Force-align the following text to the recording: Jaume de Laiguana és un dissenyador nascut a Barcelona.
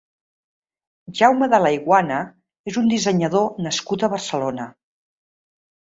Jaume 1.19 1.49
de 1.51 1.59
Laiguana 1.65 2.19
és 2.73 2.81
un 2.83 2.91
dissenyador 2.95 3.47
nascut 3.69 4.07
a 4.11 4.15
Barcelona. 4.19 4.71